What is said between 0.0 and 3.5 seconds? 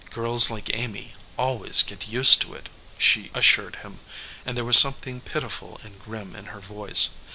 "Girls like Amy always get used to it," she as